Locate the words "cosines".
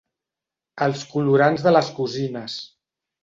1.99-2.57